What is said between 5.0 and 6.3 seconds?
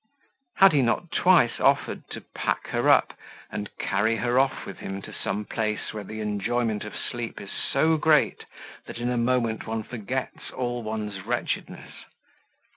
to some place where the